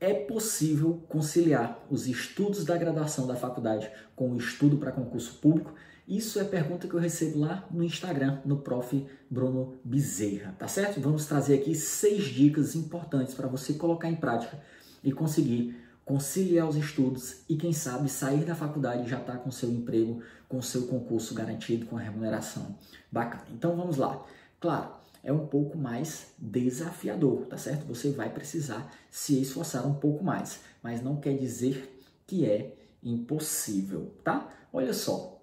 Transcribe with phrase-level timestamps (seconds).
[0.00, 5.74] é possível conciliar os estudos da graduação da faculdade com o estudo para concurso público?
[6.06, 9.06] Isso é pergunta que eu recebo lá no Instagram, no prof.
[9.28, 11.00] Bruno Bezerra, tá certo?
[11.00, 14.60] Vamos trazer aqui seis dicas importantes para você colocar em prática
[15.02, 19.38] e conseguir conciliar os estudos e, quem sabe, sair da faculdade e já estar tá
[19.38, 22.78] com seu emprego, com seu concurso garantido, com a remuneração
[23.10, 23.46] bacana.
[23.52, 24.24] Então vamos lá.
[24.60, 24.90] Claro,
[25.26, 27.84] é um pouco mais desafiador, tá certo?
[27.86, 34.14] Você vai precisar se esforçar um pouco mais, mas não quer dizer que é impossível,
[34.24, 34.50] tá?
[34.72, 35.36] Olha só,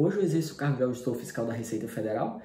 [0.00, 2.40] Hoje eu exerço o cargo de auditor fiscal da Receita Federal,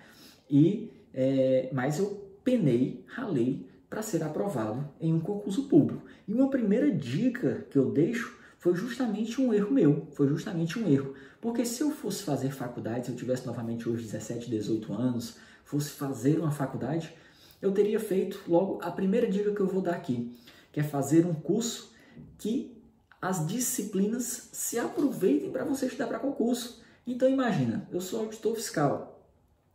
[0.49, 6.01] e é, mas eu penei, ralei para ser aprovado em um concurso público.
[6.27, 10.87] E uma primeira dica que eu deixo foi justamente um erro meu, foi justamente um
[10.87, 11.15] erro.
[11.41, 15.35] Porque se eu fosse fazer faculdade, se eu tivesse novamente hoje 17, 18 anos,
[15.65, 17.13] fosse fazer uma faculdade,
[17.61, 20.33] eu teria feito logo a primeira dica que eu vou dar aqui,
[20.71, 21.91] que é fazer um curso
[22.37, 22.81] que
[23.21, 26.81] as disciplinas se aproveitem para você estudar para concurso.
[27.05, 29.27] Então imagina, eu sou auditor fiscal.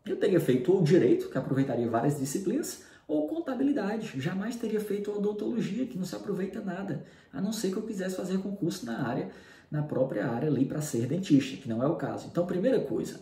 [0.06, 2.84] Eu teria feito ou direito, que aproveitaria várias disciplinas,
[3.48, 4.20] contabilidade.
[4.20, 8.16] Jamais teria feito odontologia, que não se aproveita nada, a não ser que eu quisesse
[8.16, 9.30] fazer concurso na área,
[9.70, 12.28] na própria área ali para ser dentista, que não é o caso.
[12.30, 13.20] Então, primeira coisa,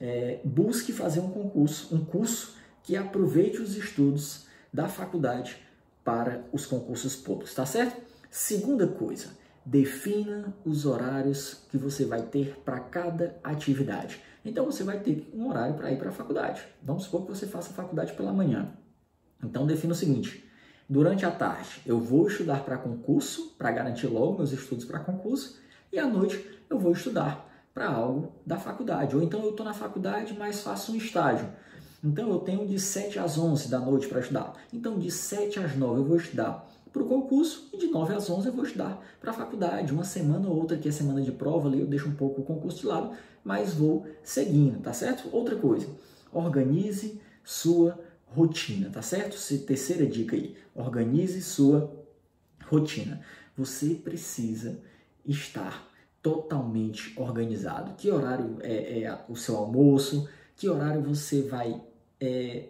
[0.00, 5.58] é, busque fazer um concurso, um curso que aproveite os estudos da faculdade
[6.02, 8.00] para os concursos públicos, tá certo?
[8.30, 9.28] Segunda coisa,
[9.64, 14.20] defina os horários que você vai ter para cada atividade.
[14.42, 16.62] Então você vai ter um horário para ir para a faculdade.
[16.82, 18.72] Vamos supor que você faça a faculdade pela manhã.
[19.42, 20.44] Então defina o seguinte:
[20.88, 25.58] durante a tarde eu vou estudar para concurso, para garantir logo meus estudos para concurso,
[25.92, 29.16] e à noite eu vou estudar para algo da faculdade.
[29.16, 31.48] Ou então eu estou na faculdade, mas faço um estágio.
[32.02, 34.54] Então eu tenho de 7 às 11 da noite para estudar.
[34.72, 38.28] Então de 7 às 9 eu vou estudar para o concurso e de 9 às
[38.28, 39.92] 11 eu vou estudar para a faculdade.
[39.92, 42.44] Uma semana ou outra que é semana de prova, ali eu deixo um pouco o
[42.44, 43.12] concurso de lado,
[43.44, 45.28] mas vou seguindo, tá certo?
[45.30, 45.86] Outra coisa,
[46.32, 47.98] organize sua
[48.34, 49.36] rotina, tá certo?
[49.66, 51.92] Terceira dica aí, organize sua
[52.64, 53.20] rotina.
[53.56, 54.80] Você precisa
[55.26, 55.88] estar
[56.22, 57.94] totalmente organizado.
[57.94, 60.28] Que horário é, é o seu almoço?
[60.56, 61.80] Que horário você vai
[62.20, 62.68] é,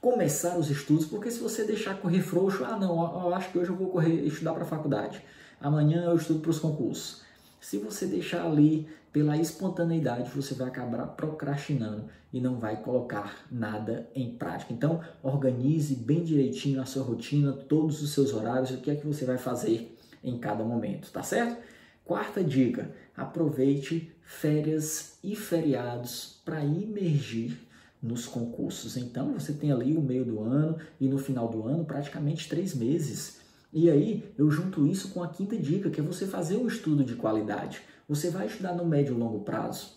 [0.00, 3.70] começar os estudos, porque se você deixar correr frouxo, ah não, eu acho que hoje
[3.70, 5.22] eu vou correr estudar para a faculdade,
[5.60, 7.22] amanhã eu estudo para os concursos.
[7.60, 14.08] Se você deixar ali pela espontaneidade, você vai acabar procrastinando e não vai colocar nada
[14.14, 14.72] em prática.
[14.72, 19.06] Então, organize bem direitinho a sua rotina, todos os seus horários, o que é que
[19.06, 21.60] você vai fazer em cada momento, tá certo?
[22.04, 27.58] Quarta dica: aproveite férias e feriados para imergir
[28.02, 28.96] nos concursos.
[28.96, 32.74] Então você tem ali o meio do ano e no final do ano praticamente três
[32.74, 33.40] meses.
[33.72, 37.04] E aí eu junto isso com a quinta dica, que é você fazer um estudo
[37.04, 37.82] de qualidade.
[38.08, 39.92] Você vai estudar no médio e longo prazo.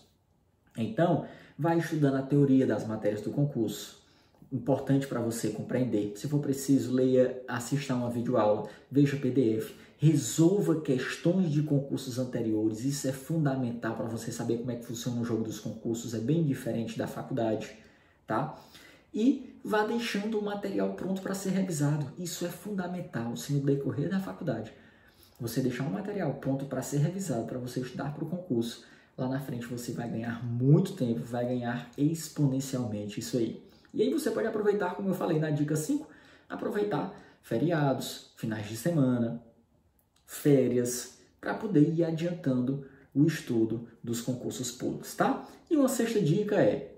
[0.76, 1.26] Então,
[1.58, 4.02] vai estudando a teoria das matérias do concurso.
[4.52, 6.12] Importante para você compreender.
[6.16, 12.84] Se for preciso, leia, assista uma videoaula, veja PDF, resolva questões de concursos anteriores.
[12.84, 16.14] Isso é fundamental para você saber como é que funciona o jogo dos concursos.
[16.14, 17.76] É bem diferente da faculdade
[18.26, 18.56] tá?
[19.14, 22.12] E vá deixando o material pronto para ser revisado.
[22.18, 24.72] Isso é fundamental se no decorrer da faculdade
[25.40, 28.84] você deixar um material pronto para ser revisado, para você estudar para o concurso,
[29.16, 33.62] lá na frente você vai ganhar muito tempo, vai ganhar exponencialmente isso aí.
[33.92, 36.08] E aí você pode aproveitar, como eu falei na dica 5,
[36.48, 39.42] aproveitar feriados, finais de semana,
[40.26, 45.46] férias, para poder ir adiantando o estudo dos concursos públicos, tá?
[45.70, 46.93] E uma sexta dica é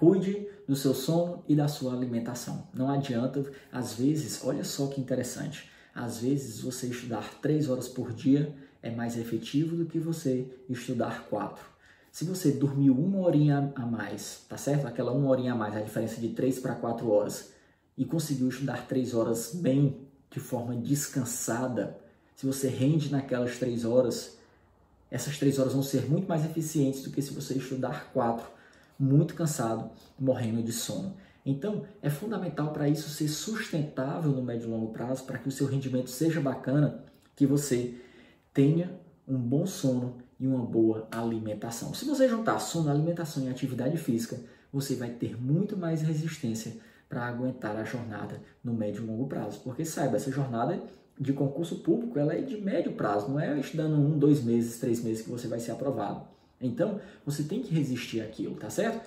[0.00, 2.66] Cuide do seu sono e da sua alimentação.
[2.72, 8.10] Não adianta, às vezes, olha só que interessante, às vezes você estudar três horas por
[8.10, 11.62] dia é mais efetivo do que você estudar quatro.
[12.10, 14.86] Se você dormir uma horinha a mais, tá certo?
[14.86, 17.52] Aquela uma horinha a mais, a diferença de três para quatro horas,
[17.94, 21.98] e conseguiu estudar três horas bem, de forma descansada,
[22.34, 24.38] se você rende naquelas três horas,
[25.10, 28.59] essas três horas vão ser muito mais eficientes do que se você estudar quatro
[29.00, 31.16] muito cansado, morrendo de sono.
[31.44, 35.52] Então, é fundamental para isso ser sustentável no médio e longo prazo, para que o
[35.52, 37.02] seu rendimento seja bacana,
[37.34, 37.94] que você
[38.52, 41.94] tenha um bom sono e uma boa alimentação.
[41.94, 44.38] Se você juntar sono, alimentação e atividade física,
[44.70, 46.76] você vai ter muito mais resistência
[47.08, 49.60] para aguentar a jornada no médio e longo prazo.
[49.64, 50.80] Porque saiba, essa jornada
[51.18, 55.02] de concurso público ela é de médio prazo, não é estudando um, dois meses, três
[55.02, 56.22] meses que você vai ser aprovado.
[56.60, 59.00] Então, você tem que resistir àquilo, tá certo?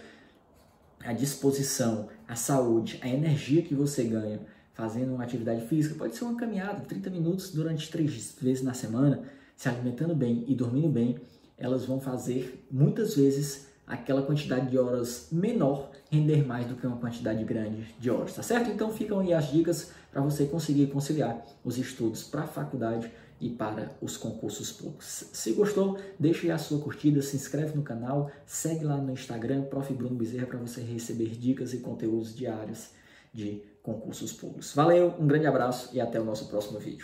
[1.03, 4.39] A disposição, a saúde, a energia que você ganha
[4.73, 9.23] fazendo uma atividade física, pode ser uma caminhada, 30 minutos durante três vezes na semana,
[9.55, 11.19] se alimentando bem e dormindo bem,
[11.57, 16.97] elas vão fazer muitas vezes aquela quantidade de horas menor render mais do que uma
[16.97, 18.71] quantidade grande de horas, tá certo?
[18.71, 23.11] Então ficam aí as dicas para você conseguir conciliar os estudos para a faculdade
[23.44, 25.25] e para os concursos públicos.
[25.34, 29.94] Se gostou, deixe a sua curtida, se inscreve no canal, segue lá no Instagram, Prof.
[29.94, 32.92] Bruno Bezerra, para você receber dicas e conteúdos diários
[33.34, 34.74] de concursos públicos.
[34.74, 37.01] Valeu, um grande abraço e até o nosso próximo vídeo.